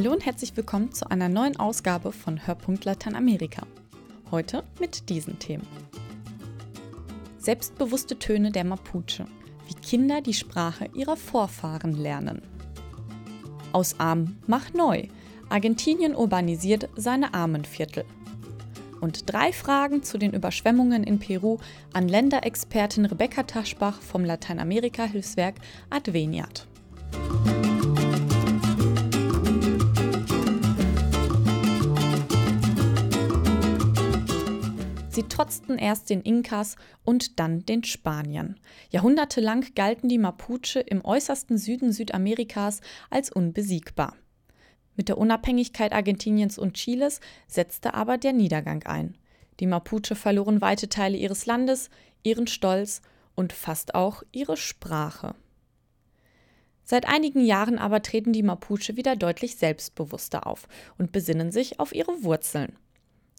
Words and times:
Hallo 0.00 0.12
und 0.12 0.24
herzlich 0.24 0.56
willkommen 0.56 0.92
zu 0.92 1.10
einer 1.10 1.28
neuen 1.28 1.58
Ausgabe 1.58 2.10
von 2.10 2.46
Hörpunkt 2.46 2.86
Lateinamerika. 2.86 3.66
Heute 4.30 4.64
mit 4.80 5.10
diesen 5.10 5.38
Themen. 5.38 5.66
Selbstbewusste 7.36 8.18
Töne 8.18 8.50
der 8.50 8.64
Mapuche, 8.64 9.26
wie 9.68 9.74
Kinder 9.74 10.22
die 10.22 10.32
Sprache 10.32 10.88
ihrer 10.94 11.18
Vorfahren 11.18 11.92
lernen. 11.92 12.40
Aus 13.72 14.00
Arm 14.00 14.38
mach 14.46 14.72
neu. 14.72 15.08
Argentinien 15.50 16.16
urbanisiert 16.16 16.88
seine 16.96 17.34
Armenviertel. 17.34 18.06
Und 19.02 19.30
drei 19.30 19.52
Fragen 19.52 20.02
zu 20.02 20.16
den 20.16 20.32
Überschwemmungen 20.32 21.04
in 21.04 21.18
Peru 21.18 21.58
an 21.92 22.08
Länderexpertin 22.08 23.04
Rebecca 23.04 23.42
Taschbach 23.42 24.00
vom 24.00 24.24
Lateinamerika-Hilfswerk 24.24 25.56
Adveniat. 25.90 26.69
Sie 35.20 35.28
trotzten 35.28 35.76
erst 35.76 36.08
den 36.08 36.22
Inkas 36.22 36.76
und 37.04 37.38
dann 37.38 37.66
den 37.66 37.84
Spaniern. 37.84 38.58
Jahrhundertelang 38.88 39.66
galten 39.74 40.08
die 40.08 40.16
Mapuche 40.16 40.80
im 40.80 41.04
äußersten 41.04 41.58
Süden 41.58 41.92
Südamerikas 41.92 42.80
als 43.10 43.30
unbesiegbar. 43.30 44.16
Mit 44.96 45.10
der 45.10 45.18
Unabhängigkeit 45.18 45.92
Argentiniens 45.92 46.56
und 46.56 46.72
Chiles 46.72 47.20
setzte 47.46 47.92
aber 47.92 48.16
der 48.16 48.32
Niedergang 48.32 48.82
ein. 48.84 49.18
Die 49.60 49.66
Mapuche 49.66 50.14
verloren 50.14 50.62
weite 50.62 50.88
Teile 50.88 51.18
ihres 51.18 51.44
Landes, 51.44 51.90
ihren 52.22 52.46
Stolz 52.46 53.02
und 53.34 53.52
fast 53.52 53.94
auch 53.94 54.22
ihre 54.32 54.56
Sprache. 54.56 55.34
Seit 56.82 57.06
einigen 57.06 57.44
Jahren 57.44 57.78
aber 57.78 58.00
treten 58.00 58.32
die 58.32 58.42
Mapuche 58.42 58.96
wieder 58.96 59.16
deutlich 59.16 59.56
selbstbewusster 59.56 60.46
auf 60.46 60.66
und 60.96 61.12
besinnen 61.12 61.52
sich 61.52 61.78
auf 61.78 61.94
ihre 61.94 62.24
Wurzeln. 62.24 62.78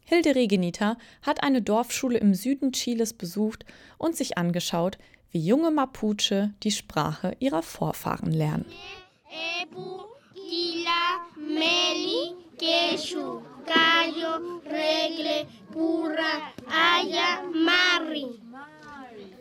Hilde 0.04 0.36
Regenita 0.36 0.98
hat 1.22 1.44
eine 1.44 1.62
Dorfschule 1.62 2.18
im 2.18 2.34
Süden 2.34 2.72
Chiles 2.72 3.14
besucht 3.14 3.66
und 3.98 4.16
sich 4.16 4.38
angeschaut, 4.38 4.98
wie 5.32 5.40
junge 5.40 5.72
Mapuche 5.72 6.54
die 6.64 6.72
Sprache 6.72 7.36
ihrer 7.40 7.64
Vorfahren 7.64 8.32
lernen. 8.32 8.66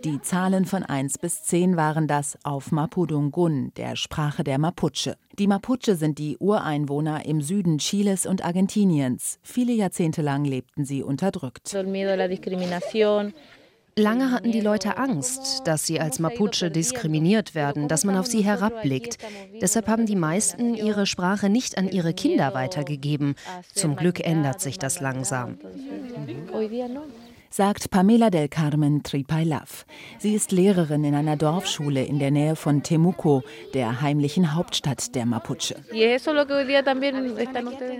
Die 0.04 0.20
Zahlen 0.22 0.64
von 0.64 0.82
1 0.82 1.18
bis 1.18 1.42
10 1.44 1.76
waren 1.76 2.06
das 2.06 2.38
auf 2.42 2.72
Mapudungun, 2.72 3.72
der 3.76 3.96
Sprache 3.96 4.44
der 4.44 4.58
Mapuche. 4.58 5.16
Die 5.38 5.46
Mapuche 5.46 5.94
sind 5.94 6.18
die 6.18 6.38
Ureinwohner 6.38 7.26
im 7.26 7.42
Süden 7.42 7.78
Chiles 7.78 8.24
und 8.24 8.44
Argentiniens. 8.44 9.38
Viele 9.42 9.72
Jahrzehnte 9.72 10.22
lang 10.22 10.44
lebten 10.44 10.84
sie 10.84 11.02
unterdrückt. 11.02 11.76
Lange 13.96 14.30
hatten 14.30 14.52
die 14.52 14.60
Leute 14.60 14.96
Angst, 14.96 15.62
dass 15.66 15.86
sie 15.86 16.00
als 16.00 16.18
Mapuche 16.20 16.70
diskriminiert 16.70 17.54
werden, 17.54 17.88
dass 17.88 18.04
man 18.04 18.16
auf 18.16 18.26
sie 18.26 18.42
herabblickt. 18.42 19.18
Deshalb 19.60 19.88
haben 19.88 20.06
die 20.06 20.16
meisten 20.16 20.74
ihre 20.74 21.06
Sprache 21.06 21.50
nicht 21.50 21.76
an 21.76 21.90
ihre 21.90 22.14
Kinder 22.14 22.54
weitergegeben. 22.54 23.34
Zum 23.74 23.96
Glück 23.96 24.20
ändert 24.20 24.60
sich 24.60 24.78
das 24.78 25.00
langsam 25.00 25.58
sagt 27.52 27.90
Pamela 27.90 28.30
del 28.30 28.48
Carmen 28.48 29.02
Tripailav. 29.02 29.84
Sie 30.18 30.34
ist 30.34 30.52
Lehrerin 30.52 31.02
in 31.02 31.16
einer 31.16 31.36
Dorfschule 31.36 32.04
in 32.04 32.20
der 32.20 32.30
Nähe 32.30 32.54
von 32.54 32.84
Temuco, 32.84 33.42
der 33.74 34.00
heimlichen 34.00 34.54
Hauptstadt 34.54 35.16
der 35.16 35.26
Mapuche. 35.26 35.74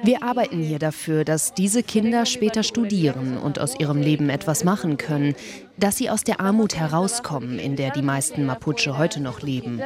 Wir 0.03 0.22
arbeiten 0.22 0.62
hier 0.62 0.78
dafür, 0.78 1.25
dass 1.25 1.53
diese 1.53 1.83
Kinder 1.83 2.27
später 2.27 2.62
studieren 2.62 3.37
und 3.39 3.59
aus 3.59 3.78
ihrem 3.78 4.00
Leben 4.00 4.31
etwas 4.31 4.62
machen 4.62 4.97
können 4.97 5.34
dass 5.81 5.97
sie 5.97 6.10
aus 6.10 6.25
der 6.25 6.41
Armut 6.41 6.77
herauskommen, 6.77 7.59
in 7.59 7.75
der 7.75 7.91
die 7.91 8.03
meisten 8.03 8.44
Mapuche 8.44 8.99
heute 8.99 9.21
noch 9.21 9.41
leben. 9.41 9.81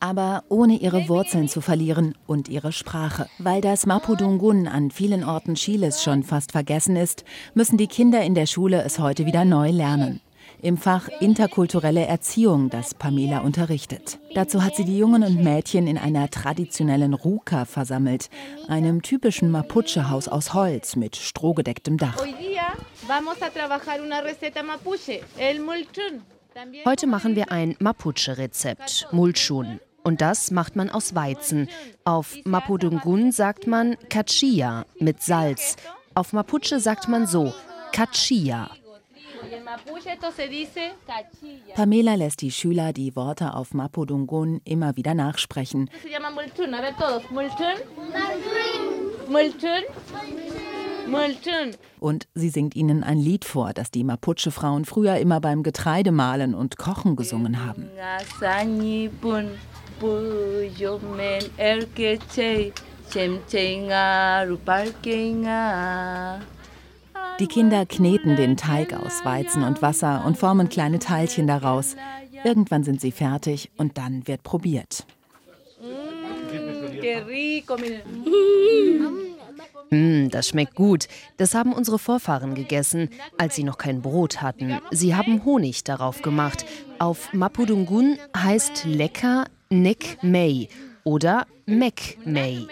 Aber 0.00 0.44
ohne 0.48 0.76
ihre 0.76 1.08
Wurzeln 1.08 1.48
zu 1.48 1.60
verlieren 1.60 2.14
und 2.26 2.48
ihre 2.48 2.72
Sprache. 2.72 3.28
Weil 3.38 3.60
das 3.60 3.86
Mapudungun 3.86 4.66
an 4.66 4.90
vielen 4.90 5.24
Orten 5.24 5.54
Chiles 5.54 6.02
schon 6.02 6.22
fast 6.22 6.52
vergessen 6.52 6.89
ist, 6.96 7.24
müssen 7.54 7.76
die 7.76 7.86
Kinder 7.88 8.22
in 8.22 8.34
der 8.34 8.46
Schule 8.46 8.82
es 8.82 8.98
heute 8.98 9.26
wieder 9.26 9.44
neu 9.44 9.70
lernen 9.70 10.20
im 10.62 10.76
Fach 10.76 11.08
Interkulturelle 11.20 12.06
Erziehung, 12.06 12.70
das 12.70 12.94
Pamela 12.94 13.40
unterrichtet. 13.40 14.18
Dazu 14.34 14.62
hat 14.62 14.76
sie 14.76 14.84
die 14.84 14.98
Jungen 14.98 15.22
und 15.22 15.42
Mädchen 15.42 15.86
in 15.86 15.98
einer 15.98 16.28
traditionellen 16.30 17.14
Ruka 17.14 17.64
versammelt, 17.64 18.30
einem 18.68 19.02
typischen 19.02 19.50
Mapuche-Haus 19.50 20.28
aus 20.28 20.54
Holz 20.54 20.96
mit 20.96 21.16
strohgedecktem 21.16 21.96
Dach. 21.96 22.16
Heute 26.84 27.06
machen 27.06 27.36
wir 27.36 27.52
ein 27.52 27.76
Mapuche-Rezept, 27.78 29.08
Mulchun. 29.12 29.80
Und 30.02 30.22
das 30.22 30.50
macht 30.50 30.76
man 30.76 30.88
aus 30.88 31.14
Weizen. 31.14 31.68
Auf 32.04 32.34
Mapudungun 32.44 33.32
sagt 33.32 33.66
man 33.66 33.96
Kachia 34.08 34.86
mit 34.98 35.22
Salz. 35.22 35.76
Auf 36.14 36.32
Mapuche 36.32 36.80
sagt 36.80 37.08
man 37.08 37.26
so, 37.26 37.52
Kachia. 37.92 38.70
Pamela 41.74 42.14
lässt 42.14 42.42
die 42.42 42.50
Schüler 42.50 42.92
die 42.92 43.14
Worte 43.14 43.54
auf 43.54 43.74
Mapudungun 43.74 44.60
immer 44.64 44.96
wieder 44.96 45.14
nachsprechen. 45.14 45.88
Und 52.00 52.28
sie 52.34 52.48
singt 52.50 52.76
ihnen 52.76 53.04
ein 53.04 53.18
Lied 53.18 53.44
vor, 53.44 53.72
das 53.72 53.90
die 53.90 54.04
Mapuche-Frauen 54.04 54.84
früher 54.84 55.16
immer 55.16 55.40
beim 55.40 55.62
Getreidemahlen 55.62 56.54
und 56.54 56.76
Kochen 56.76 57.16
gesungen 57.16 57.64
haben. 57.64 57.88
Die 67.40 67.46
Kinder 67.46 67.86
kneten 67.86 68.36
den 68.36 68.56
Teig 68.56 68.92
aus 68.92 69.24
Weizen 69.24 69.64
und 69.64 69.82
Wasser 69.82 70.24
und 70.26 70.36
formen 70.36 70.68
kleine 70.68 70.98
Teilchen 70.98 71.46
daraus. 71.46 71.96
Irgendwann 72.44 72.84
sind 72.84 73.00
sie 73.00 73.12
fertig 73.12 73.70
und 73.76 73.98
dann 73.98 74.26
wird 74.26 74.42
probiert. 74.42 75.06
Mm, 79.90 80.28
das 80.28 80.48
schmeckt 80.48 80.74
gut. 80.74 81.08
Das 81.36 81.54
haben 81.54 81.72
unsere 81.72 81.98
Vorfahren 81.98 82.54
gegessen, 82.54 83.10
als 83.38 83.56
sie 83.56 83.64
noch 83.64 83.78
kein 83.78 84.02
Brot 84.02 84.40
hatten. 84.40 84.78
Sie 84.90 85.14
haben 85.16 85.44
Honig 85.44 85.82
darauf 85.84 86.22
gemacht. 86.22 86.64
Auf 86.98 87.32
Mapudungun 87.32 88.18
heißt 88.36 88.84
lecker 88.84 89.46
Nek 89.68 90.18
Mei 90.22 90.68
oder 91.04 91.46
Mek 91.66 92.18
Mei. 92.24 92.66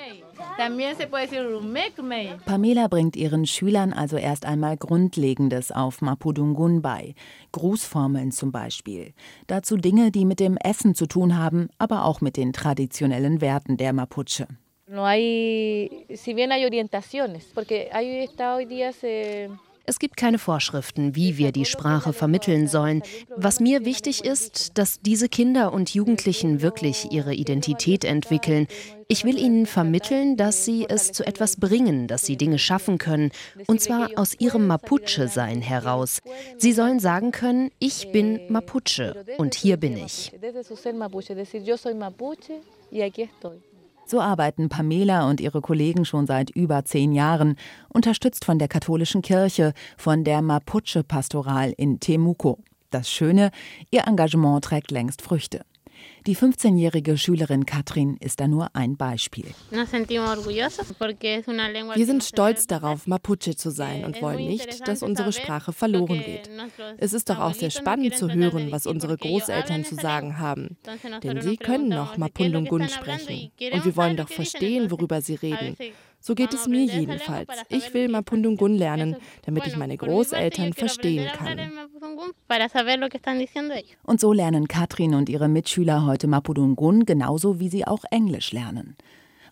Pamela 2.45 2.89
bringt 2.89 3.17
ihren 3.17 3.47
Schülern 3.47 3.93
also 3.93 4.17
erst 4.17 4.45
einmal 4.45 4.77
Grundlegendes 4.77 5.71
auf 5.71 6.03
Mapudungun 6.03 6.83
bei. 6.83 7.15
Grußformeln 7.53 8.33
zum 8.33 8.51
Beispiel. 8.51 9.15
Dazu 9.47 9.77
Dinge, 9.77 10.11
die 10.11 10.25
mit 10.25 10.41
dem 10.41 10.57
Essen 10.57 10.95
zu 10.95 11.07
tun 11.07 11.39
haben, 11.39 11.69
aber 11.79 12.05
auch 12.05 12.21
mit 12.21 12.37
den 12.37 12.53
traditionellen 12.53 13.41
Werten 13.41 13.77
der 13.77 13.93
Mapuche. 13.93 14.49
No 14.91 15.05
hay, 15.05 16.07
si 16.15 16.33
bien 16.33 16.51
hay 16.51 16.65
orientaciones, 16.65 17.51
porque 17.55 17.91
hay 17.93 18.25
está 18.25 18.57
hoy 18.57 18.65
día 18.65 18.91
se 18.93 19.51
es 19.89 19.99
gibt 19.99 20.17
keine 20.19 20.39
Vorschriften, 20.39 21.17
wie 21.17 21.39
wir 21.39 21.51
die 21.51 21.65
Sprache 21.65 22.13
vermitteln 22.13 22.69
sollen. 22.69 23.03
Was 23.35 23.59
mir 23.59 23.87
wichtig 23.87 24.25
ist, 24.25 24.77
dass 24.77 25.01
diese 25.01 25.29
Kinder 25.29 25.73
und 25.73 25.95
Jugendlichen 25.95 26.61
wirklich 26.61 27.11
ihre 27.11 27.35
Identität 27.35 28.05
entwickeln. 28.05 28.67
Ich 29.09 29.25
will 29.25 29.39
ihnen 29.39 29.65
vermitteln, 29.65 30.37
dass 30.37 30.67
sie 30.67 30.85
es 30.87 31.13
zu 31.13 31.27
etwas 31.27 31.57
bringen, 31.57 32.07
dass 32.07 32.27
sie 32.27 32.37
Dinge 32.37 32.59
schaffen 32.59 32.99
können, 32.99 33.31
und 33.67 33.81
zwar 33.81 34.11
aus 34.17 34.39
ihrem 34.39 34.67
Mapuche-Sein 34.67 35.63
heraus. 35.63 36.21
Sie 36.59 36.73
sollen 36.73 37.01
sagen 37.01 37.33
können, 37.33 37.71
ich 37.79 38.13
bin 38.13 38.41
Mapuche 38.51 39.25
und 39.39 39.55
hier 39.55 39.79
bin 39.79 39.97
ich. 39.97 40.33
So 44.11 44.23
arbeiten 44.23 44.71
Pamela 44.71 45.29
und 45.29 45.39
ihre 45.39 45.61
Kollegen 45.61 46.07
schon 46.07 46.27
seit 46.27 46.49
über 46.49 46.83
zehn 46.87 47.13
Jahren, 47.13 47.57
unterstützt 47.91 48.47
von 48.47 48.59
der 48.59 48.67
katholischen 48.67 49.21
Kirche, 49.21 49.75
von 49.99 50.25
der 50.25 50.41
Mapuche-Pastoral 50.41 51.75
in 51.77 52.01
Temuco. 52.01 52.59
Das 52.89 53.11
Schöne, 53.11 53.51
ihr 53.91 54.07
Engagement 54.07 54.65
trägt 54.65 54.91
längst 54.93 55.21
Früchte. 55.21 55.61
Die 56.27 56.37
15-jährige 56.37 57.17
Schülerin 57.17 57.65
Katrin 57.65 58.17
ist 58.21 58.41
da 58.41 58.49
nur 58.49 58.75
ein 58.75 58.97
Beispiel. 58.97 59.47
Wir 59.71 59.87
sind 62.07 62.25
stolz 62.25 62.67
darauf, 62.67 63.07
Mapuche 63.07 63.57
zu 63.57 63.71
sein 63.71 64.05
und 64.05 64.21
wollen 64.21 64.47
nicht, 64.47 64.87
dass 64.87 65.03
unsere 65.03 65.33
Sprache 65.33 65.73
verloren 65.73 66.23
geht. 66.25 66.51
Es 66.99 67.13
ist 67.13 67.31
doch 67.31 67.39
auch 67.39 67.55
sehr 67.55 67.71
spannend 67.71 68.17
zu 68.17 68.31
hören, 68.31 68.71
was 68.71 68.87
unsere 68.87 69.17
Großeltern 69.17 69.85
zu 69.85 69.95
sagen 69.95 70.39
haben. 70.39 70.77
Denn 71.23 71.41
sie 71.41 71.57
können 71.57 71.89
noch 71.89 72.17
Mapundungun 72.17 72.89
sprechen. 72.89 73.51
Und 73.73 73.85
wir 73.85 73.97
wollen 73.97 74.17
doch 74.17 74.29
verstehen, 74.29 74.91
worüber 74.91 75.21
sie 75.23 75.37
reden. 75.37 75.77
So 76.21 76.35
geht 76.35 76.53
es 76.53 76.67
mir 76.67 76.85
jedenfalls. 76.85 77.49
Ich 77.69 77.95
will 77.95 78.09
Mapundungun 78.09 78.75
lernen, 78.75 79.17
damit 79.43 79.67
ich 79.67 79.77
meine 79.77 79.97
Großeltern 79.97 80.73
verstehen 80.73 81.29
kann. 81.35 81.59
Und 84.03 84.21
so 84.21 84.33
lernen 84.33 84.69
Katrin 84.69 85.15
und 85.15 85.29
ihre 85.29 85.49
Mitschüler 85.49 86.05
heute 86.07 86.27
Mapudungun 86.27 87.07
genauso 87.07 87.61
wie 87.61 87.69
sie 87.69 87.87
auch 87.87 88.05
Englisch 88.11 88.53
lernen. 88.53 88.97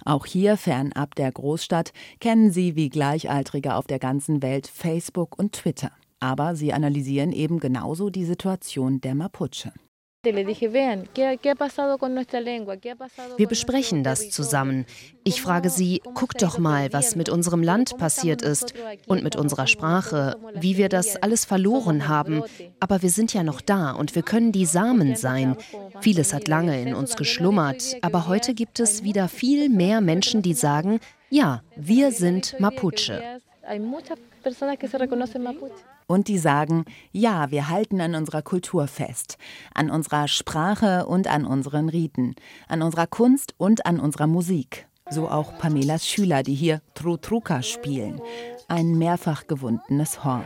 Auch 0.05 0.27
hier 0.27 0.57
fernab 0.57 1.15
der 1.17 1.33
Großstadt 1.33 1.93
kennen 2.21 2.51
sie 2.53 2.77
wie 2.77 2.91
Gleichaltrige 2.91 3.75
auf 3.75 3.87
der 3.87 3.99
ganzen 3.99 4.43
Welt 4.43 4.69
Facebook 4.69 5.39
und 5.39 5.53
Twitter. 5.53 5.91
Aber 6.21 6.55
sie 6.55 6.73
analysieren 6.73 7.33
eben 7.33 7.59
genauso 7.59 8.11
die 8.11 8.25
Situation 8.25 9.01
der 9.01 9.15
Mapuche. 9.15 9.73
Wir 13.37 13.49
besprechen 13.49 14.05
das 14.05 14.31
zusammen. 14.31 14.87
Ich 15.25 15.43
frage 15.43 15.71
sie, 15.71 16.03
guck 16.15 16.35
doch 16.39 16.59
mal, 16.59 16.93
was 16.93 17.17
mit 17.17 17.29
unserem 17.29 17.63
Land 17.63 17.97
passiert 17.99 18.43
ist 18.43 18.75
und 19.07 19.23
mit 19.23 19.37
unserer 19.37 19.67
Sprache, 19.67 20.37
wie 20.55 20.77
wir 20.77 20.89
das 20.89 21.17
alles 21.17 21.45
verloren 21.45 22.09
haben. 22.09 22.43
Aber 22.81 23.03
wir 23.03 23.11
sind 23.11 23.35
ja 23.35 23.43
noch 23.43 23.61
da 23.61 23.93
und 23.93 24.15
wir 24.15 24.23
können 24.23 24.53
die 24.53 24.67
Samen 24.67 25.17
sein. 25.17 25.57
Vieles 26.01 26.33
hat 26.33 26.49
lange 26.49 26.81
in 26.81 26.95
uns 26.95 27.17
geschlummert, 27.17 27.97
aber 28.03 28.29
heute 28.29 28.55
gibt 28.55 28.81
es 28.81 29.03
wieder 29.03 29.29
viel 29.29 29.69
mehr 29.69 30.01
Menschen, 30.01 30.43
die 30.43 30.55
sagen, 30.55 31.01
ja, 31.31 31.63
wir 31.77 32.13
sind 32.13 32.59
Mapuche. 32.61 33.41
Und 36.07 36.29
die 36.29 36.39
sagen, 36.39 36.85
ja, 37.11 37.51
wir 37.51 37.69
halten 37.69 38.01
an 38.01 38.15
unserer 38.15 38.43
Kultur 38.43 38.87
fest, 38.87 39.39
an 39.75 39.91
unserer 39.91 40.29
Sprache 40.29 41.07
und 41.07 41.27
an 41.27 41.45
unseren 41.45 41.89
Riten, 41.89 42.37
an 42.69 42.83
unserer 42.83 43.07
Kunst 43.07 43.55
und 43.59 43.87
an 43.87 43.99
unserer 43.99 44.29
Musik. 44.29 44.87
So 45.11 45.29
auch 45.29 45.59
Pamelas 45.59 46.07
Schüler, 46.07 46.43
die 46.43 46.55
hier 46.55 46.81
Trutruka 46.95 47.63
spielen, 47.63 48.21
ein 48.69 48.99
mehrfach 48.99 49.47
gewundenes 49.47 50.25
Horn. 50.25 50.45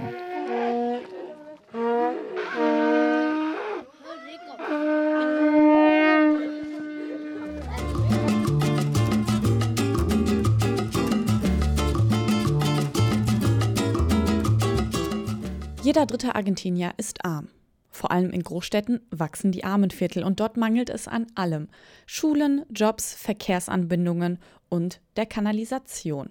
Jeder 15.90 16.06
dritte 16.06 16.36
Argentinier 16.36 16.92
ist 16.98 17.24
arm. 17.24 17.48
Vor 17.88 18.12
allem 18.12 18.30
in 18.30 18.44
Großstädten 18.44 19.00
wachsen 19.10 19.50
die 19.50 19.64
Armenviertel 19.64 20.22
und 20.22 20.38
dort 20.38 20.56
mangelt 20.56 20.88
es 20.88 21.08
an 21.08 21.26
allem. 21.34 21.66
Schulen, 22.06 22.64
Jobs, 22.70 23.12
Verkehrsanbindungen 23.14 24.38
und 24.68 25.00
der 25.16 25.26
Kanalisation. 25.26 26.30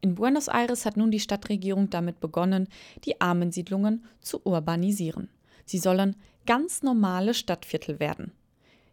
In 0.00 0.16
Buenos 0.16 0.48
Aires 0.48 0.84
hat 0.84 0.96
nun 0.96 1.12
die 1.12 1.20
Stadtregierung 1.20 1.90
damit 1.90 2.18
begonnen, 2.18 2.66
die 3.04 3.20
Armensiedlungen 3.20 4.04
zu 4.18 4.44
urbanisieren. 4.44 5.28
Sie 5.64 5.78
sollen 5.78 6.16
ganz 6.44 6.82
normale 6.82 7.34
Stadtviertel 7.34 8.00
werden. 8.00 8.32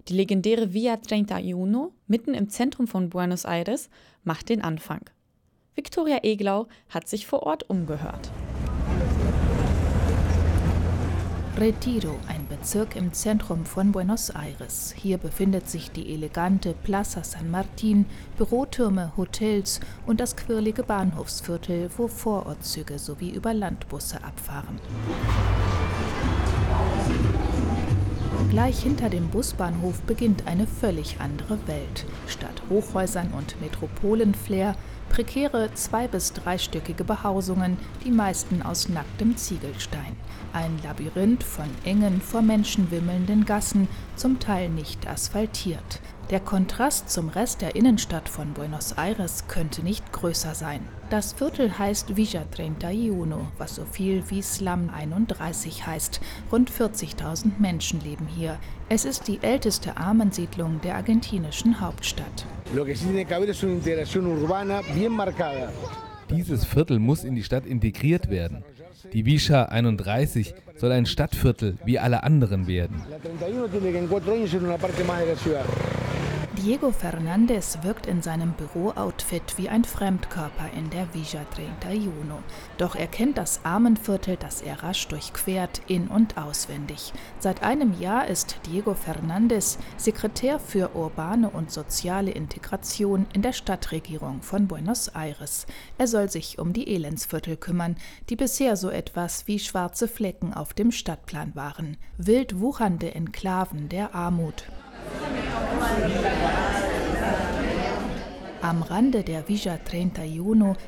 Die 0.08 0.14
legendäre 0.14 0.72
Via 0.72 1.00
31 1.10 1.56
mitten 2.06 2.36
im 2.36 2.50
Zentrum 2.50 2.86
von 2.86 3.10
Buenos 3.10 3.44
Aires 3.44 3.90
macht 4.24 4.50
den 4.50 4.62
Anfang. 4.62 5.10
Viktoria 5.74 6.20
Eglau 6.22 6.68
hat 6.90 7.08
sich 7.08 7.26
vor 7.26 7.42
Ort 7.42 7.68
umgehört. 7.72 8.30
Retiro, 11.58 12.20
ein 12.28 12.46
Bezirk 12.50 12.98
im 12.98 13.14
Zentrum 13.14 13.66
von 13.66 13.94
Buenos 13.94 14.30
Aires. 14.30 14.94
Hier 14.98 15.18
befindet 15.18 15.70
sich 15.70 15.90
die 15.90 16.14
elegante 16.14 16.74
Plaza 16.84 17.24
San 17.24 17.50
Martin, 17.50 18.06
Bürotürme, 18.38 19.14
Hotels 19.16 19.80
und 20.06 20.20
das 20.20 20.36
quirlige 20.36 20.84
Bahnhofsviertel, 20.84 21.90
wo 21.96 22.10
Vorortzüge 22.10 23.00
sowie 23.00 23.30
über 23.30 23.54
Landbusse 23.54 24.22
abfahren. 24.22 24.82
Gleich 28.56 28.84
hinter 28.84 29.10
dem 29.10 29.28
Busbahnhof 29.28 30.02
beginnt 30.04 30.48
eine 30.48 30.66
völlig 30.66 31.20
andere 31.20 31.60
Welt. 31.68 32.06
Statt 32.26 32.62
Hochhäusern 32.70 33.34
und 33.34 33.60
Metropolenflair 33.60 34.78
prekäre 35.10 35.74
zwei- 35.74 36.08
bis 36.08 36.32
dreistöckige 36.32 37.04
Behausungen, 37.04 37.78
die 38.06 38.12
meisten 38.12 38.62
aus 38.62 38.88
nacktem 38.88 39.36
Ziegelstein. 39.36 40.16
Ein 40.54 40.80
Labyrinth 40.86 41.44
von 41.44 41.70
engen, 41.84 42.22
vor 42.22 42.42
Menschen 42.42 42.92
wimmelnden 42.92 43.44
Gassen, 43.44 43.90
zum 44.16 44.40
Teil 44.40 44.70
nicht 44.70 45.06
asphaltiert. 45.06 46.00
Der 46.30 46.40
Kontrast 46.40 47.10
zum 47.10 47.28
Rest 47.28 47.62
der 47.62 47.76
Innenstadt 47.76 48.30
von 48.30 48.54
Buenos 48.54 48.94
Aires 48.94 49.50
könnte 49.50 49.84
nicht 49.84 50.14
größer 50.14 50.56
sein. 50.56 50.88
Das 51.16 51.32
Viertel 51.32 51.80
heißt 51.80 52.18
Villa 52.18 52.44
31, 52.58 53.10
was 53.58 53.76
so 53.76 53.86
viel 53.86 54.22
wie 54.28 54.42
Slum 54.42 54.90
31 54.94 55.88
heißt. 55.88 56.20
Rund 56.52 56.70
40.000 56.70 57.52
Menschen 57.58 58.02
leben 58.02 58.28
hier. 58.28 58.60
Es 58.90 59.06
ist 59.06 59.30
die 59.30 59.40
älteste 59.42 59.96
Armensiedlung 59.96 60.82
der 60.82 60.96
argentinischen 60.96 61.80
Hauptstadt. 61.80 62.46
Dieses 66.30 66.66
Viertel 66.66 67.00
muss 67.00 67.24
in 67.24 67.36
die 67.36 67.44
Stadt 67.44 67.66
integriert 67.66 68.30
werden. 68.30 68.66
Die 69.14 69.26
Villa 69.26 69.68
31 69.68 70.54
soll 70.76 70.92
ein 70.92 71.06
Stadtviertel 71.06 71.78
wie 71.86 71.98
alle 71.98 72.24
anderen 72.24 72.68
werden. 72.68 73.02
Diego 76.56 76.92
Fernandez 76.92 77.80
wirkt 77.82 78.06
in 78.06 78.22
seinem 78.22 78.54
Bürooutfit 78.54 79.58
wie 79.58 79.68
ein 79.68 79.84
Fremdkörper 79.84 80.70
in 80.76 80.90
der 80.90 81.14
Villa 81.14 81.46
31. 81.58 82.10
Doch 82.78 82.96
er 82.96 83.08
kennt 83.08 83.38
das 83.38 83.66
Armenviertel, 83.66 84.38
das 84.38 84.62
er 84.62 84.82
rasch 84.82 85.06
durchquert, 85.10 85.82
in- 85.88 86.08
und 86.08 86.38
auswendig. 86.38 87.12
Seit 87.40 87.62
einem 87.62 88.00
Jahr 88.00 88.28
ist 88.28 88.58
Diego 88.68 88.94
Fernandez 88.94 89.78
Sekretär 89.98 90.60
für 90.60 90.96
urbane 90.96 91.50
und 91.50 91.72
soziale 91.72 92.32
Integration 92.32 93.26
in 93.34 93.42
der 93.42 93.54
Stadtregierung 93.54 94.42
von 94.42 94.68
Buenos 94.68 95.10
Aires. 95.10 95.68
Er 95.98 96.08
soll 96.08 96.30
sich 96.30 96.58
um 96.58 96.72
die 96.72 96.88
Elendsviertel 96.88 97.58
kümmern, 97.58 97.98
die 98.30 98.38
bisher 98.38 98.78
so 98.78 98.90
etwas 98.90 99.46
wie 99.48 99.60
schwarze 99.60 100.08
Flecken 100.08 100.54
auf 100.54 100.74
dem 100.74 100.92
Stadtplan 100.92 101.54
waren. 101.54 101.98
Wild 102.18 102.62
wuchernde 102.62 103.14
Enklaven 103.14 103.90
der 103.90 104.16
Armut. 104.16 104.64
Am 108.62 108.82
Rande 108.82 109.24
der 109.24 109.48
Villa 109.48 109.78
31 109.90 110.42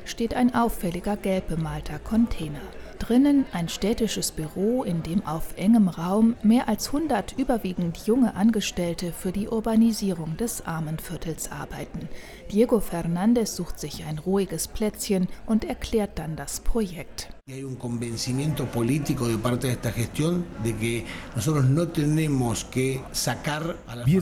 steht 0.04 0.34
ein 0.34 0.54
auffälliger 0.54 1.16
gelb 1.16 1.48
bemalter 1.48 1.98
Container. 1.98 2.60
Drinnen 2.98 3.44
ein 3.52 3.68
städtisches 3.68 4.32
Büro, 4.32 4.82
in 4.82 5.02
dem 5.02 5.24
auf 5.26 5.56
engem 5.56 5.88
Raum 5.88 6.34
mehr 6.42 6.68
als 6.68 6.88
100 6.88 7.38
überwiegend 7.38 7.98
junge 8.06 8.34
Angestellte 8.34 9.12
für 9.12 9.32
die 9.32 9.48
Urbanisierung 9.48 10.36
des 10.36 10.66
Armenviertels 10.66 11.50
arbeiten. 11.50 12.08
Diego 12.52 12.80
Fernandez 12.80 13.54
sucht 13.56 13.78
sich 13.78 14.04
ein 14.04 14.18
ruhiges 14.18 14.68
Plätzchen 14.68 15.28
und 15.46 15.64
erklärt 15.64 16.18
dann 16.18 16.36
das 16.36 16.60
Projekt. 16.60 17.30
Wir 17.46 17.66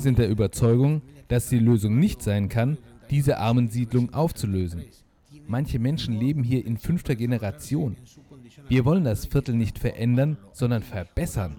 sind 0.00 0.18
der 0.18 0.28
Überzeugung, 0.28 1.02
dass 1.28 1.48
die 1.48 1.58
Lösung 1.58 1.98
nicht 1.98 2.22
sein 2.22 2.48
kann, 2.48 2.78
diese 3.10 3.38
Armensiedlung 3.38 4.12
aufzulösen. 4.14 4.84
Manche 5.48 5.78
Menschen 5.78 6.18
leben 6.18 6.42
hier 6.42 6.66
in 6.66 6.76
fünfter 6.76 7.14
Generation. 7.14 7.96
Wir 8.68 8.84
wollen 8.84 9.04
das 9.04 9.26
Viertel 9.26 9.54
nicht 9.54 9.78
verändern, 9.78 10.36
sondern 10.52 10.82
verbessern. 10.82 11.56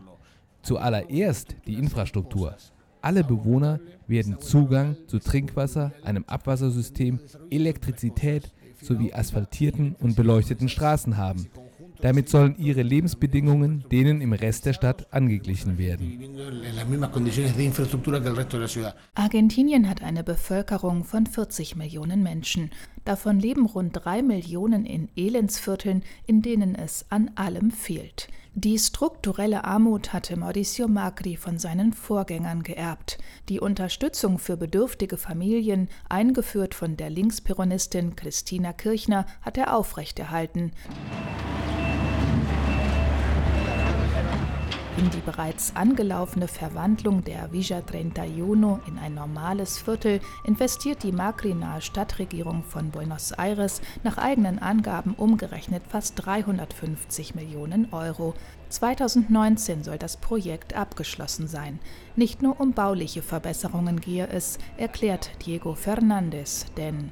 Zuallererst 0.62 1.56
die 1.66 1.75
Infrastruktur. 1.75 2.56
Alle 3.01 3.24
Bewohner 3.24 3.80
werden 4.08 4.42
Zugang 4.42 4.98
zu 5.08 5.20
Trinkwasser, 5.20 5.94
einem 6.04 6.25
Abwassersystem, 6.25 7.20
Elektrizität 7.50 8.51
sowie 8.82 9.13
asphaltierten 9.13 9.96
und 10.00 10.16
beleuchteten 10.16 10.70
Straßen 10.70 11.18
haben. 11.18 11.48
Damit 12.01 12.30
sollen 12.30 12.56
ihre 12.58 12.82
Lebensbedingungen 12.82 13.84
denen 13.92 14.22
im 14.22 14.34
Rest 14.34 14.66
der 14.66 14.74
Stadt 14.74 15.08
angeglichen 15.12 15.77
werden. 15.77 16.20
Argentinien 19.16 19.89
hat 19.89 20.04
eine 20.04 20.24
Bevölkerung 20.24 21.04
von 21.04 21.25
40 21.25 21.75
Millionen 21.75 22.24
Menschen. 22.24 22.72
Davon 23.06 23.39
leben 23.39 23.66
rund 23.66 23.94
drei 23.94 24.22
Millionen 24.22 24.86
in 24.86 25.10
Elendsvierteln, 25.16 26.04
in 26.25 26.42
denen 26.42 26.75
es 26.75 27.06
an 27.10 27.32
allem 27.36 27.72
fehlt. 27.72 28.27
Die 28.60 28.80
strukturelle 28.80 29.66
Armut 29.66 30.13
hatte 30.13 30.36
Mauricio 30.36 30.88
Macri 30.88 31.36
von 31.36 31.60
seinen 31.60 31.94
Vorgängern 31.94 32.63
geerbt. 32.63 33.20
Die 33.50 33.60
Unterstützung 33.60 34.39
für 34.39 34.58
bedürftige 34.58 35.18
Familien, 35.18 35.89
eingeführt 36.10 36.74
von 36.74 36.98
der 36.98 37.12
Linksperonistin 37.12 38.16
Christina 38.16 38.74
Kirchner, 38.74 39.27
hat 39.44 39.60
er 39.60 39.77
aufrechterhalten. 39.77 40.72
In 44.98 45.12
die 45.12 45.22
bereits 45.24 45.75
angelaufene 45.75 46.48
Verwandlung 46.48 47.24
der 47.24 47.51
Villa 47.51 47.84
31 47.88 48.88
in 48.88 48.98
ein 48.98 49.13
normales 49.13 49.77
Viertel 49.77 50.20
investiert 50.44 51.04
die 51.04 51.12
Macri-nahe 51.12 51.82
Stadtregierung 51.82 52.63
von 52.63 52.89
Buenos 52.89 53.32
Aires 53.32 53.82
nach 54.04 54.18
eigenen 54.18 54.58
Angaben 54.58 55.13
umgerechnet 55.13 55.84
fast 55.88 56.25
350 56.25 57.36
Millionen 57.36 57.94
Euro. 57.94 58.34
2019 58.70 59.84
soll 59.84 60.00
das 60.00 60.18
Projekt 60.18 60.75
abgeschlossen 60.75 61.48
sein. 61.48 61.77
Nicht 62.16 62.42
nur 62.42 62.60
um 62.60 62.74
bauliche 62.74 63.22
Verbesserungen 63.22 64.01
gehe 64.01 64.27
es, 64.27 64.58
erklärt 64.77 65.30
Diego 65.46 65.75
Fernandez, 65.75 66.66
denn 66.75 67.12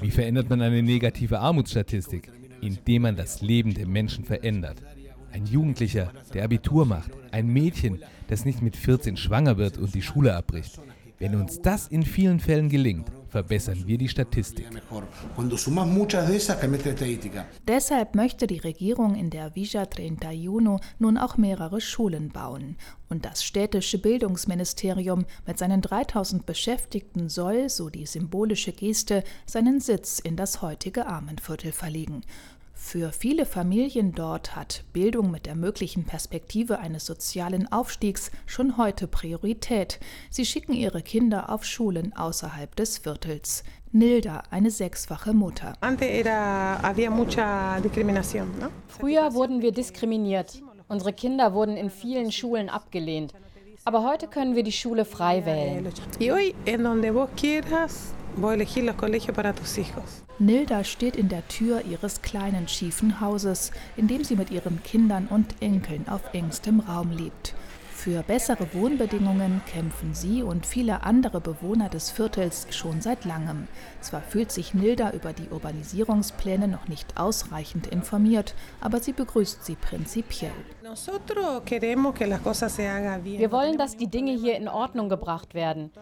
Wie 0.00 0.10
verändert 0.12 0.48
man 0.48 0.62
eine 0.62 0.82
negative 0.82 1.40
Armutsstatistik? 1.40 2.30
Indem 2.60 3.02
man 3.02 3.16
das 3.16 3.42
Leben 3.42 3.74
der 3.74 3.88
Menschen 3.88 4.24
verändert. 4.24 4.80
Ein 5.32 5.46
Jugendlicher, 5.46 6.12
der 6.34 6.44
Abitur 6.44 6.84
macht, 6.84 7.10
ein 7.30 7.46
Mädchen, 7.46 8.02
das 8.28 8.44
nicht 8.44 8.60
mit 8.60 8.76
14 8.76 9.16
schwanger 9.16 9.56
wird 9.56 9.78
und 9.78 9.94
die 9.94 10.02
Schule 10.02 10.36
abbricht. 10.36 10.78
Wenn 11.18 11.36
uns 11.36 11.62
das 11.62 11.86
in 11.88 12.02
vielen 12.02 12.40
Fällen 12.40 12.68
gelingt, 12.68 13.08
verbessern 13.28 13.84
wir 13.86 13.96
die 13.96 14.08
Statistik. 14.08 14.66
Deshalb 17.66 18.14
möchte 18.14 18.46
die 18.46 18.58
Regierung 18.58 19.14
in 19.14 19.30
der 19.30 19.54
Villa 19.54 19.82
31 19.82 20.48
nun 20.98 21.16
auch 21.16 21.36
mehrere 21.36 21.80
Schulen 21.80 22.28
bauen. 22.30 22.76
Und 23.08 23.24
das 23.24 23.44
städtische 23.44 23.98
Bildungsministerium 23.98 25.24
mit 25.46 25.58
seinen 25.58 25.80
3000 25.80 26.44
Beschäftigten 26.44 27.28
soll, 27.28 27.68
so 27.68 27.88
die 27.88 28.06
symbolische 28.06 28.72
Geste, 28.72 29.22
seinen 29.46 29.80
Sitz 29.80 30.18
in 30.18 30.36
das 30.36 30.60
heutige 30.60 31.06
Armenviertel 31.06 31.72
verlegen. 31.72 32.22
Für 32.84 33.10
viele 33.10 33.46
Familien 33.46 34.12
dort 34.12 34.54
hat 34.54 34.84
Bildung 34.92 35.30
mit 35.30 35.46
der 35.46 35.54
möglichen 35.54 36.04
Perspektive 36.04 36.78
eines 36.78 37.06
sozialen 37.06 37.70
Aufstiegs 37.72 38.30
schon 38.44 38.76
heute 38.76 39.06
Priorität. 39.06 39.98
Sie 40.28 40.44
schicken 40.44 40.74
ihre 40.74 41.00
Kinder 41.00 41.48
auf 41.48 41.64
Schulen 41.64 42.12
außerhalb 42.14 42.76
des 42.76 42.98
Viertels. 42.98 43.62
Nilda, 43.92 44.42
eine 44.50 44.70
sechsfache 44.70 45.32
Mutter. 45.32 45.72
Früher 48.88 49.32
wurden 49.32 49.62
wir 49.62 49.72
diskriminiert. 49.72 50.60
Unsere 50.88 51.14
Kinder 51.14 51.54
wurden 51.54 51.78
in 51.78 51.88
vielen 51.88 52.30
Schulen 52.30 52.68
abgelehnt. 52.68 53.32
Aber 53.84 54.04
heute 54.04 54.26
können 54.26 54.54
wir 54.54 54.64
die 54.64 54.72
Schule 54.72 55.06
frei 55.06 55.46
wählen. 55.46 55.90
Nilda 60.38 60.84
steht 60.84 61.16
in 61.16 61.28
der 61.28 61.46
Tür 61.48 61.82
ihres 61.84 62.22
kleinen 62.22 62.66
schiefen 62.66 63.20
Hauses, 63.20 63.72
in 63.96 64.08
dem 64.08 64.24
sie 64.24 64.36
mit 64.36 64.50
ihren 64.50 64.82
Kindern 64.82 65.26
und 65.28 65.54
Enkeln 65.60 66.08
auf 66.08 66.22
engstem 66.32 66.80
Raum 66.80 67.10
lebt. 67.10 67.54
Für 68.02 68.24
bessere 68.24 68.74
Wohnbedingungen 68.74 69.60
kämpfen 69.72 70.12
sie 70.12 70.42
und 70.42 70.66
viele 70.66 71.04
andere 71.04 71.40
Bewohner 71.40 71.88
des 71.88 72.10
Viertels 72.10 72.66
schon 72.70 73.00
seit 73.00 73.24
langem. 73.24 73.68
Zwar 74.00 74.22
fühlt 74.22 74.50
sich 74.50 74.74
Nilda 74.74 75.12
über 75.12 75.32
die 75.32 75.48
Urbanisierungspläne 75.48 76.66
noch 76.66 76.88
nicht 76.88 77.16
ausreichend 77.16 77.86
informiert, 77.86 78.56
aber 78.80 78.98
sie 78.98 79.12
begrüßt 79.12 79.64
sie 79.64 79.76
prinzipiell. 79.76 80.50
Wir 83.38 83.52
wollen, 83.52 83.78
dass 83.78 83.96
die 83.96 84.08
Dinge 84.08 84.32
hier 84.32 84.56
in 84.56 84.66
Ordnung 84.66 85.08
gebracht 85.08 85.54
werden. 85.54 85.92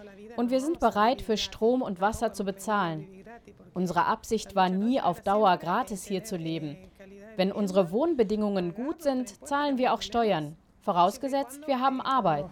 Und 0.41 0.51
wir 0.51 0.63
sind 0.63 0.81
bereit, 0.81 1.21
für 1.21 1.37
Strom 1.37 1.83
und 1.83 2.01
Wasser 2.01 2.33
zu 2.33 2.45
bezahlen. 2.45 3.07
Unsere 3.75 4.07
Absicht 4.07 4.57
war 4.57 4.71
nie, 4.71 4.99
auf 4.99 5.21
Dauer 5.21 5.59
gratis 5.59 6.03
hier 6.07 6.25
zu 6.25 6.39
leben. 6.39 6.79
Wenn 7.37 7.53
unsere 7.53 7.91
Wohnbedingungen 7.91 8.75
gut 8.75 9.03
sind, 9.03 9.47
zahlen 9.47 9.77
wir 9.77 9.93
auch 9.93 10.01
Steuern. 10.01 10.57
Vorausgesetzt, 10.81 11.61
wir 11.67 11.79
haben 11.79 12.01
Arbeit. 12.01 12.47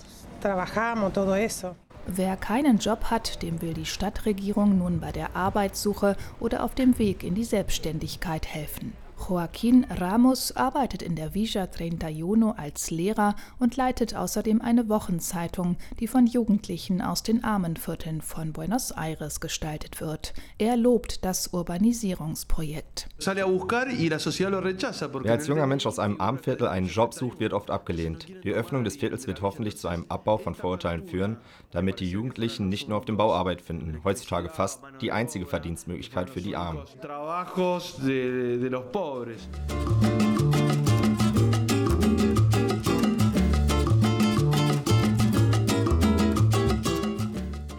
Wer 2.06 2.36
keinen 2.36 2.76
Job 2.76 3.04
hat, 3.04 3.40
dem 3.40 3.62
will 3.62 3.72
die 3.72 3.86
Stadtregierung 3.86 4.76
nun 4.76 5.00
bei 5.00 5.10
der 5.10 5.34
Arbeitssuche 5.34 6.18
oder 6.40 6.64
auf 6.64 6.74
dem 6.74 6.98
Weg 6.98 7.24
in 7.24 7.34
die 7.34 7.44
Selbstständigkeit 7.44 8.46
helfen. 8.46 8.92
Joaquín 9.18 9.84
Ramos 9.90 10.56
arbeitet 10.56 11.02
in 11.02 11.14
der 11.14 11.34
Villa 11.34 11.68
31 11.78 12.54
als 12.56 12.90
Lehrer 12.90 13.34
und 13.58 13.76
leitet 13.76 14.14
außerdem 14.14 14.62
eine 14.62 14.88
Wochenzeitung, 14.88 15.76
die 16.00 16.06
von 16.06 16.26
Jugendlichen 16.26 17.02
aus 17.02 17.22
den 17.22 17.44
Armenvierteln 17.44 18.22
von 18.22 18.52
Buenos 18.52 18.90
Aires 18.92 19.40
gestaltet 19.40 20.00
wird. 20.00 20.32
Er 20.56 20.76
lobt 20.78 21.24
das 21.24 21.48
Urbanisierungsprojekt. 21.48 23.08
Wer 23.18 23.46
als 25.32 25.46
junger 25.46 25.66
Mensch 25.66 25.84
aus 25.84 25.98
einem 25.98 26.20
Armviertel 26.20 26.68
einen 26.68 26.86
Job 26.86 27.12
sucht, 27.12 27.40
wird 27.40 27.52
oft 27.52 27.70
abgelehnt. 27.70 28.28
Die 28.44 28.52
Öffnung 28.52 28.84
des 28.84 28.96
Viertels 28.96 29.26
wird 29.26 29.42
hoffentlich 29.42 29.76
zu 29.76 29.88
einem 29.88 30.06
Abbau 30.08 30.38
von 30.38 30.54
Vorurteilen 30.54 31.06
führen, 31.06 31.36
damit 31.70 32.00
die 32.00 32.10
Jugendlichen 32.10 32.70
nicht 32.70 32.88
nur 32.88 32.96
auf 32.96 33.04
dem 33.04 33.18
Bau 33.18 33.34
Arbeit 33.34 33.60
finden, 33.60 34.02
heutzutage 34.04 34.48
fast 34.48 34.82
die 35.02 35.12
einzige 35.12 35.44
Verdienstmöglichkeit 35.44 36.30
für 36.30 36.40
die 36.40 36.56
Armen 36.56 36.78
pobres. 39.08 39.48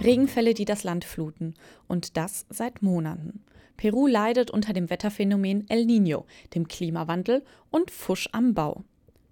Regenfälle, 0.02 0.54
die 0.54 0.66
das 0.66 0.84
Land 0.84 1.06
fluten. 1.06 1.54
Und 1.88 2.18
das 2.18 2.46
seit 2.50 2.82
Monaten. 2.82 3.44
Peru 3.78 4.08
leidet 4.08 4.50
unter 4.50 4.74
dem 4.74 4.90
Wetterphänomen 4.90 5.70
El 5.70 5.86
Niño, 5.86 6.26
dem 6.54 6.68
Klimawandel 6.68 7.44
und 7.70 7.92
Fusch 7.92 8.28
am 8.32 8.54
Bau. 8.54 8.84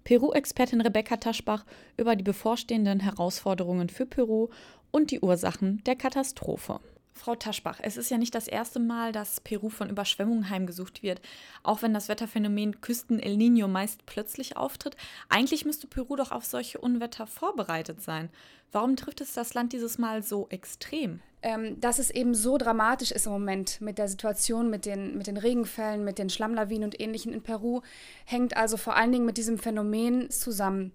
Peru-Expertin 0.04 0.80
Rebecca 0.80 1.18
Taschbach 1.18 1.66
über 1.98 2.16
die 2.16 2.22
bevorstehenden 2.22 3.00
Herausforderungen 3.00 3.90
für 3.90 4.06
Peru 4.06 4.48
und 4.90 5.10
die 5.10 5.20
Ursachen 5.20 5.82
der 5.84 5.96
Katastrophe. 5.96 6.80
Frau 7.18 7.34
Taschbach, 7.34 7.80
es 7.82 7.96
ist 7.96 8.10
ja 8.10 8.18
nicht 8.18 8.34
das 8.34 8.48
erste 8.48 8.80
Mal, 8.80 9.12
dass 9.12 9.40
Peru 9.40 9.68
von 9.68 9.90
Überschwemmungen 9.90 10.48
heimgesucht 10.48 11.02
wird, 11.02 11.20
auch 11.62 11.82
wenn 11.82 11.92
das 11.92 12.08
Wetterphänomen 12.08 12.80
Küsten 12.80 13.20
El 13.20 13.34
Niño 13.34 13.66
meist 13.66 14.06
plötzlich 14.06 14.56
auftritt. 14.56 14.96
Eigentlich 15.28 15.64
müsste 15.64 15.86
Peru 15.86 16.16
doch 16.16 16.32
auf 16.32 16.44
solche 16.44 16.78
Unwetter 16.78 17.26
vorbereitet 17.26 18.00
sein. 18.00 18.30
Warum 18.72 18.96
trifft 18.96 19.20
es 19.20 19.32
das 19.32 19.54
Land 19.54 19.72
dieses 19.72 19.98
Mal 19.98 20.22
so 20.22 20.46
extrem? 20.50 21.20
Ähm, 21.40 21.80
dass 21.80 21.98
es 21.98 22.10
eben 22.10 22.34
so 22.34 22.58
dramatisch 22.58 23.12
ist 23.12 23.26
im 23.26 23.32
Moment 23.32 23.80
mit 23.80 23.98
der 23.98 24.08
Situation, 24.08 24.70
mit 24.70 24.86
den, 24.86 25.16
mit 25.16 25.26
den 25.26 25.36
Regenfällen, 25.36 26.04
mit 26.04 26.18
den 26.18 26.30
Schlammlawinen 26.30 26.84
und 26.84 27.00
Ähnlichem 27.00 27.32
in 27.32 27.42
Peru, 27.42 27.82
hängt 28.24 28.56
also 28.56 28.76
vor 28.76 28.96
allen 28.96 29.12
Dingen 29.12 29.26
mit 29.26 29.36
diesem 29.36 29.58
Phänomen 29.58 30.30
zusammen. 30.30 30.92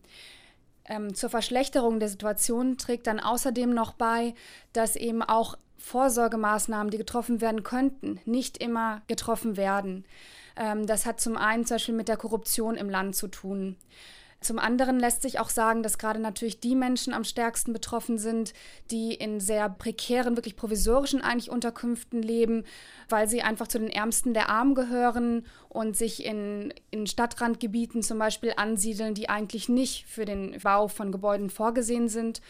Ähm, 0.86 1.14
zur 1.14 1.30
Verschlechterung 1.30 2.00
der 2.00 2.10
Situation 2.10 2.78
trägt 2.78 3.08
dann 3.08 3.22
außerdem 3.22 3.74
noch 3.74 3.94
bei, 3.94 4.34
dass 4.74 4.98
eben 4.98 5.22
auch 5.22 5.58
Vorsorgemaßnahmen, 5.84 6.92
die 6.92 6.98
getroffen 6.98 7.42
werden 7.42 7.64
könnten, 7.64 8.22
nicht 8.24 8.58
immer 8.58 9.02
getroffen 9.08 9.58
werden. 9.58 10.06
Ähm, 10.56 10.88
das 10.88 11.06
hat 11.06 11.20
zum 11.20 11.36
einen 11.36 11.66
zum 11.66 11.76
Beispiel 11.76 11.94
mit 11.94 12.08
der 12.08 12.16
Korruption 12.16 12.76
im 12.76 12.90
Land 12.90 13.18
zu 13.18 13.28
tun. 13.28 13.76
Zum 14.40 14.60
anderen 14.60 14.98
lässt 14.98 15.22
sich 15.22 15.40
auch 15.40 15.50
sagen, 15.50 15.84
dass 15.84 15.98
gerade 15.98 16.20
natürlich 16.20 16.62
die 16.62 16.76
Menschen 16.76 17.14
am 17.14 17.26
stärksten 17.26 17.74
betroffen 17.74 18.18
sind, 18.18 18.54
die 18.92 19.14
in 19.14 19.42
sehr 19.42 19.70
prekären, 19.70 20.38
wirklich 20.38 20.56
provisorischen 20.56 21.22
eigentlich 21.22 21.50
Unterkünften 21.50 22.22
leben, 22.22 22.64
weil 23.10 23.28
sie 23.28 23.42
einfach 23.42 23.68
zu 23.68 23.78
den 23.78 23.90
Ärmsten 23.90 24.34
der 24.34 24.50
Armen 24.50 24.76
gehören 24.76 25.46
und 25.68 25.98
sich 25.98 26.26
in, 26.26 26.74
in 26.92 27.08
Stadtrandgebieten 27.08 28.04
zum 28.04 28.20
Beispiel 28.20 28.54
ansiedeln, 28.56 29.14
die 29.14 29.28
eigentlich 29.28 29.68
nicht 29.68 30.06
für 30.08 30.24
den 30.24 30.58
Bau 30.62 30.88
von 30.88 31.12
Gebäuden 31.12 31.50
vorgesehen 31.50 32.08
sind 32.08 32.42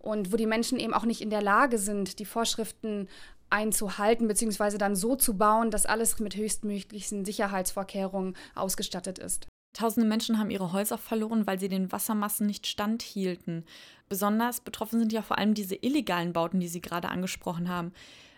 und 0.00 0.32
wo 0.32 0.36
die 0.36 0.46
Menschen 0.46 0.78
eben 0.78 0.94
auch 0.94 1.04
nicht 1.04 1.20
in 1.20 1.30
der 1.30 1.42
Lage 1.42 1.78
sind, 1.78 2.18
die 2.18 2.24
Vorschriften 2.24 3.08
einzuhalten, 3.50 4.28
beziehungsweise 4.28 4.78
dann 4.78 4.96
so 4.96 5.16
zu 5.16 5.36
bauen, 5.36 5.70
dass 5.70 5.86
alles 5.86 6.18
mit 6.18 6.36
höchstmöglichen 6.36 7.24
Sicherheitsvorkehrungen 7.24 8.36
ausgestattet 8.54 9.18
ist. 9.18 9.46
Tausende 9.72 10.08
Menschen 10.08 10.38
haben 10.38 10.50
ihre 10.50 10.72
Häuser 10.72 10.98
verloren, 10.98 11.46
weil 11.46 11.60
sie 11.60 11.68
den 11.68 11.92
Wassermassen 11.92 12.46
nicht 12.46 12.66
standhielten. 12.66 13.64
Besonders 14.08 14.60
betroffen 14.60 14.98
sind 14.98 15.12
ja 15.12 15.22
vor 15.22 15.38
allem 15.38 15.54
diese 15.54 15.76
illegalen 15.76 16.32
Bauten, 16.32 16.58
die 16.58 16.68
Sie 16.68 16.80
gerade 16.80 17.08
angesprochen 17.08 17.68
haben. 17.68 17.92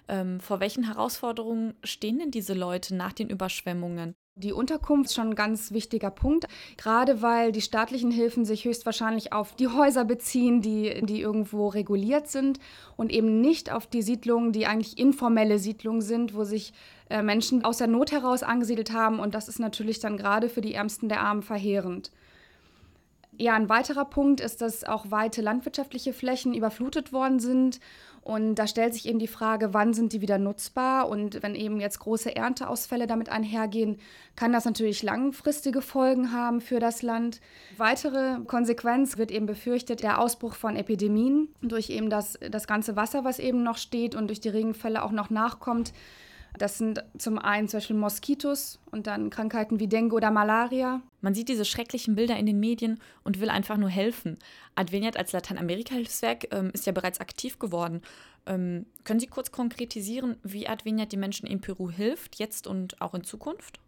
Ähm, 0.08 0.40
vor 0.40 0.60
welchen 0.60 0.84
Herausforderungen 0.84 1.74
stehen 1.84 2.18
denn 2.18 2.30
diese 2.30 2.52
Leute 2.52 2.94
nach 2.94 3.14
den 3.14 3.30
Überschwemmungen? 3.30 4.14
Die 4.34 4.54
Unterkunft 4.54 5.10
ist 5.10 5.14
schon 5.14 5.28
ein 5.28 5.34
ganz 5.34 5.72
wichtiger 5.72 6.10
Punkt, 6.10 6.46
gerade 6.78 7.20
weil 7.20 7.52
die 7.52 7.60
staatlichen 7.60 8.10
Hilfen 8.10 8.46
sich 8.46 8.64
höchstwahrscheinlich 8.64 9.34
auf 9.34 9.54
die 9.54 9.68
Häuser 9.68 10.06
beziehen, 10.06 10.62
die, 10.62 11.04
die 11.04 11.20
irgendwo 11.20 11.68
reguliert 11.68 12.28
sind 12.28 12.58
und 12.96 13.12
eben 13.12 13.42
nicht 13.42 13.70
auf 13.70 13.86
die 13.86 14.00
Siedlungen, 14.00 14.52
die 14.52 14.66
eigentlich 14.66 14.98
informelle 14.98 15.58
Siedlungen 15.58 16.00
sind, 16.00 16.34
wo 16.34 16.44
sich 16.44 16.72
äh, 17.10 17.22
Menschen 17.22 17.62
aus 17.62 17.76
der 17.76 17.88
Not 17.88 18.10
heraus 18.10 18.42
angesiedelt 18.42 18.90
haben. 18.90 19.20
Und 19.20 19.34
das 19.34 19.48
ist 19.48 19.58
natürlich 19.58 20.00
dann 20.00 20.16
gerade 20.16 20.48
für 20.48 20.62
die 20.62 20.72
Ärmsten 20.72 21.10
der 21.10 21.20
Armen 21.20 21.42
verheerend. 21.42 22.10
Ja, 23.38 23.54
ein 23.54 23.68
weiterer 23.68 24.04
Punkt 24.04 24.40
ist, 24.40 24.60
dass 24.60 24.84
auch 24.84 25.10
weite 25.10 25.40
landwirtschaftliche 25.40 26.12
Flächen 26.12 26.54
überflutet 26.54 27.12
worden 27.12 27.40
sind 27.40 27.80
und 28.24 28.54
da 28.54 28.68
stellt 28.68 28.94
sich 28.94 29.08
eben 29.08 29.18
die 29.18 29.26
Frage, 29.26 29.74
wann 29.74 29.94
sind 29.94 30.12
die 30.12 30.20
wieder 30.20 30.38
nutzbar? 30.38 31.08
Und 31.08 31.42
wenn 31.42 31.56
eben 31.56 31.80
jetzt 31.80 31.98
große 31.98 32.34
Ernteausfälle 32.34 33.08
damit 33.08 33.28
einhergehen, 33.28 33.98
kann 34.36 34.52
das 34.52 34.64
natürlich 34.64 35.02
langfristige 35.02 35.82
Folgen 35.82 36.32
haben 36.32 36.60
für 36.60 36.78
das 36.78 37.02
Land. 37.02 37.40
Weitere 37.78 38.38
Konsequenz 38.46 39.18
wird 39.18 39.32
eben 39.32 39.46
befürchtet, 39.46 40.04
der 40.04 40.20
Ausbruch 40.20 40.54
von 40.54 40.76
Epidemien 40.76 41.48
durch 41.62 41.90
eben 41.90 42.10
das, 42.10 42.38
das 42.48 42.68
ganze 42.68 42.94
Wasser, 42.94 43.24
was 43.24 43.40
eben 43.40 43.64
noch 43.64 43.76
steht 43.76 44.14
und 44.14 44.28
durch 44.28 44.40
die 44.40 44.50
Regenfälle 44.50 45.02
auch 45.02 45.12
noch 45.12 45.30
nachkommt. 45.30 45.92
Das 46.58 46.78
sind 46.78 47.02
zum 47.16 47.38
einen 47.38 47.68
zum 47.68 47.78
Beispiel 47.78 47.96
Moskitos 47.96 48.78
und 48.90 49.06
dann 49.06 49.30
Krankheiten 49.30 49.80
wie 49.80 49.88
Dengue 49.88 50.16
oder 50.16 50.30
Malaria. 50.30 51.00
Man 51.20 51.34
sieht 51.34 51.48
diese 51.48 51.64
schrecklichen 51.64 52.14
Bilder 52.14 52.36
in 52.36 52.46
den 52.46 52.60
Medien 52.60 53.00
und 53.24 53.40
will 53.40 53.48
einfach 53.48 53.78
nur 53.78 53.88
helfen. 53.88 54.38
Adveniat 54.74 55.16
als 55.16 55.32
Lateinamerika-Hilfswerk 55.32 56.48
ähm, 56.52 56.70
ist 56.74 56.86
ja 56.86 56.92
bereits 56.92 57.20
aktiv 57.20 57.58
geworden. 57.58 58.02
Ähm, 58.44 58.86
können 59.04 59.20
Sie 59.20 59.28
kurz 59.28 59.52
konkretisieren, 59.52 60.36
wie 60.42 60.68
Adveniat 60.68 61.12
den 61.12 61.20
Menschen 61.20 61.46
in 61.46 61.60
Peru 61.60 61.90
hilft, 61.90 62.36
jetzt 62.36 62.66
und 62.66 63.00
auch 63.00 63.14
in 63.14 63.24
Zukunft? 63.24 63.78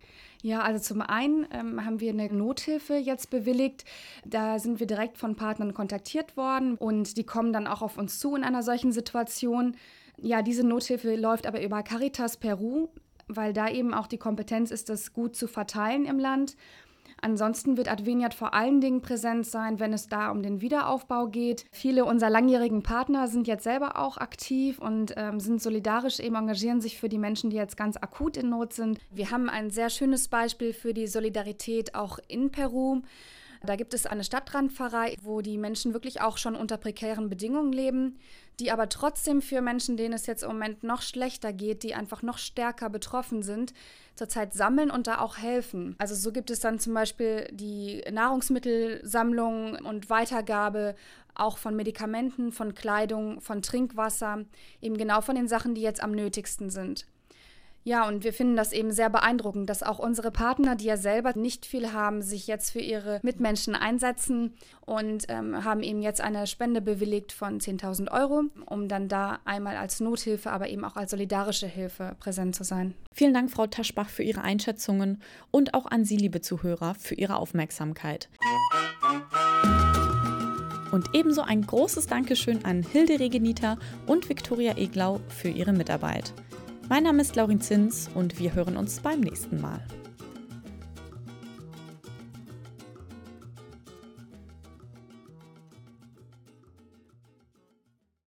Ja, 0.43 0.61
also 0.61 0.79
zum 0.79 1.01
einen 1.01 1.47
ähm, 1.51 1.85
haben 1.85 2.01
wir 2.01 2.11
eine 2.11 2.33
Nothilfe 2.33 2.95
jetzt 2.95 3.31
bewilligt. 3.31 3.85
Da 4.25 4.59
sind 4.59 4.79
wir 4.79 4.87
direkt 4.87 5.19
von 5.19 5.37
Partnern 5.37 5.75
kontaktiert 5.75 6.37
worden 6.37 6.77
und 6.77 7.17
die 7.17 7.25
kommen 7.25 7.53
dann 7.53 7.67
auch 7.67 7.83
auf 7.83 7.99
uns 7.99 8.19
zu 8.19 8.37
in 8.37 8.45
einer 8.45 8.63
solchen 8.63 8.93
Situation. 8.93 9.77
Ja, 10.19 10.43
diese 10.43 10.67
Nothilfe 10.67 11.17
läuft 11.17 11.47
aber 11.47 11.63
über 11.63 11.83
Caritas 11.83 12.37
Peru, 12.37 12.89
weil 13.27 13.53
da 13.53 13.69
eben 13.69 13.95
auch 13.95 14.07
die 14.07 14.19
Kompetenz 14.19 14.71
ist, 14.71 14.89
das 14.89 15.13
gut 15.13 15.37
zu 15.37 15.47
verteilen 15.49 16.05
im 16.05 16.19
Land. 16.19 16.57
Ansonsten 17.21 17.79
wird 17.79 17.91
Adveniat 17.91 18.35
vor 18.35 18.53
allen 18.53 18.83
Dingen 18.83 19.01
präsent 19.01 19.47
sein, 19.47 19.81
wenn 19.81 19.95
es 19.95 20.09
da 20.09 20.31
um 20.31 20.43
den 20.43 20.61
Wiederaufbau 20.61 21.29
geht. 21.29 21.65
Viele 21.71 22.05
unserer 22.05 22.29
langjährigen 22.29 22.83
Partner 22.83 23.29
sind 23.29 23.47
jetzt 23.47 23.65
selber 23.65 23.99
auch 23.99 24.19
aktiv 24.19 24.79
und 24.79 25.15
ähm, 25.17 25.41
sind 25.41 25.63
solidarisch, 25.63 26.21
eben 26.21 26.35
engagieren 26.35 26.83
sich 26.83 26.99
für 26.99 27.09
die 27.09 27.19
Menschen, 27.19 27.49
die 27.49 27.57
jetzt 27.57 27.79
ganz 27.79 27.97
akut 27.97 28.37
in 28.37 28.51
Not 28.51 28.75
sind. 28.75 28.99
Wir 29.11 29.31
haben 29.31 29.49
ein 29.49 29.71
sehr 29.71 29.89
schönes 29.89 30.29
Beispiel 30.29 30.75
für 30.75 30.93
die 30.93 31.07
Solidarität 31.07 31.95
auch 31.95 32.19
in 32.29 32.51
Peru. 32.51 33.01
Da 33.65 33.77
gibt 33.77 33.95
es 33.95 34.07
eine 34.07 34.25
Stadtrandpfarrei, 34.25 35.17
wo 35.23 35.41
die 35.41 35.59
Menschen 35.59 35.93
wirklich 35.93 36.21
auch 36.21 36.39
schon 36.39 36.55
unter 36.55 36.77
prekären 36.77 37.29
Bedingungen 37.29 37.73
leben, 37.73 38.19
die 38.61 38.71
aber 38.71 38.89
trotzdem 38.89 39.43
für 39.43 39.61
Menschen, 39.61 39.97
denen 39.97 40.15
es 40.15 40.27
jetzt 40.27 40.43
im 40.43 40.51
Moment 40.51 40.83
noch 40.83 41.03
schlechter 41.03 41.53
geht, 41.53 41.83
die 41.83 41.95
einfach 41.95 42.23
noch 42.23 42.39
stärker 42.39 42.91
betroffen 42.91 43.43
sind, 43.43 43.73
zurzeit 44.15 44.53
sammeln 44.53 44.91
und 44.91 45.07
da 45.07 45.21
auch 45.21 45.39
helfen. 45.39 45.97
Also 45.99 46.15
so 46.15 46.31
gibt 46.31 46.51
es 46.51 46.61
dann 46.61 46.79
zum 46.79 46.95
Beispiel 46.95 47.49
die 47.51 48.05
Nahrungsmittelsammlung 48.11 49.77
und 49.85 50.11
Weitergabe 50.11 50.95
auch 51.35 51.59
von 51.59 51.75
Medikamenten, 51.75 52.53
von 52.53 52.75
Kleidung, 52.75 53.41
von 53.41 53.63
Trinkwasser, 53.63 54.45
eben 54.81 54.97
genau 54.97 55.21
von 55.21 55.35
den 55.35 55.49
Sachen, 55.49 55.75
die 55.75 55.83
jetzt 55.83 56.03
am 56.03 56.13
nötigsten 56.13 56.71
sind. 56.71 57.07
Ja, 57.87 58.09
und 58.09 58.25
wir 58.25 58.33
finden 58.33 58.57
das 58.57 58.73
eben 58.73 58.93
sehr 58.93 59.11
beeindruckend, 59.11 59.69
dass 59.69 59.83
auch 59.83 59.99
unsere 59.99 60.31
Partner, 60.31 60.75
die 60.75 60.87
ja 60.87 60.97
selber 60.97 61.35
nicht 61.37 61.67
viel 61.67 61.93
haben, 61.93 62.23
sich 62.23 62.47
jetzt 62.47 62.71
für 62.71 62.81
ihre 62.81 63.21
Mitmenschen 63.23 63.75
einsetzen 63.75 64.55
und 64.87 65.27
ähm, 65.29 65.65
haben 65.65 65.83
eben 65.83 66.01
jetzt 66.01 66.23
eine 66.23 66.47
Spende 66.47 66.81
bewilligt 66.81 67.33
von 67.33 67.61
10.000 67.61 68.11
Euro, 68.11 68.45
um 68.65 68.89
dann 68.89 69.09
da 69.09 69.39
einmal 69.45 69.77
als 69.77 70.01
Nothilfe, 70.01 70.51
aber 70.51 70.71
eben 70.71 70.83
auch 70.83 70.97
als 70.97 71.11
solidarische 71.11 71.67
Hilfe 71.67 72.17
präsent 72.21 72.57
zu 72.57 72.65
sein. 72.65 72.95
Vielen 73.13 73.35
Dank, 73.35 73.51
Frau 73.51 73.67
Taschbach, 73.67 74.09
für 74.09 74.23
Ihre 74.23 74.41
Einschätzungen 74.41 75.21
und 75.51 75.75
auch 75.75 75.85
an 75.85 76.07
Sie, 76.07 76.17
liebe 76.17 76.41
Zuhörer, 76.41 76.95
für 76.95 77.15
Ihre 77.15 77.37
Aufmerksamkeit. 77.37 78.31
Und 80.91 81.11
ebenso 81.13 81.43
ein 81.43 81.67
großes 81.67 82.07
Dankeschön 82.07 82.65
an 82.65 82.83
Hilde 82.83 83.21
Regenita 83.21 83.77
und 84.07 84.29
Viktoria 84.31 84.79
Eglau 84.79 85.21
für 85.29 85.49
ihre 85.49 85.73
Mitarbeit. 85.73 86.33
Mein 86.89 87.05
Name 87.05 87.23
ist 87.23 87.35
Laurin 87.35 87.63
Zins 87.63 88.11
und 88.15 88.39
wir 88.39 88.55
hören 88.55 88.77
uns 88.77 89.01
beim 89.01 89.21
nächsten 89.21 89.61
Mal. 89.61 89.81